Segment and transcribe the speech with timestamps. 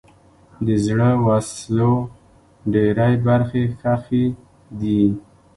[0.65, 1.93] د زړو وسلو
[2.73, 4.25] ډېری برخې ښخي
[4.79, 5.03] دي.